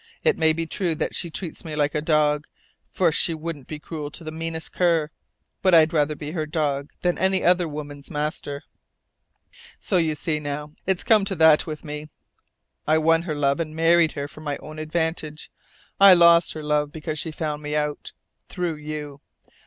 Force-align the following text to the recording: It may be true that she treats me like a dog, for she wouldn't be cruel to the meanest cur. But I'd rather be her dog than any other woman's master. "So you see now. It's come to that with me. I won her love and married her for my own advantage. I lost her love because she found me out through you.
It 0.23 0.35
may 0.35 0.51
be 0.51 0.65
true 0.65 0.95
that 0.95 1.13
she 1.13 1.29
treats 1.29 1.63
me 1.63 1.75
like 1.75 1.93
a 1.93 2.01
dog, 2.01 2.47
for 2.89 3.11
she 3.11 3.35
wouldn't 3.35 3.67
be 3.67 3.77
cruel 3.77 4.09
to 4.09 4.23
the 4.23 4.31
meanest 4.31 4.71
cur. 4.71 5.11
But 5.61 5.75
I'd 5.75 5.93
rather 5.93 6.15
be 6.15 6.31
her 6.31 6.47
dog 6.47 6.89
than 7.03 7.19
any 7.19 7.43
other 7.43 7.67
woman's 7.67 8.09
master. 8.09 8.63
"So 9.79 9.97
you 9.97 10.15
see 10.15 10.39
now. 10.39 10.73
It's 10.87 11.03
come 11.03 11.23
to 11.25 11.35
that 11.35 11.67
with 11.67 11.83
me. 11.85 12.09
I 12.87 12.97
won 12.97 13.21
her 13.21 13.35
love 13.35 13.59
and 13.59 13.75
married 13.75 14.13
her 14.13 14.27
for 14.27 14.41
my 14.41 14.57
own 14.57 14.79
advantage. 14.79 15.51
I 15.99 16.15
lost 16.15 16.53
her 16.53 16.63
love 16.63 16.91
because 16.91 17.19
she 17.19 17.29
found 17.29 17.61
me 17.61 17.75
out 17.75 18.11
through 18.49 18.77
you. 18.77 19.21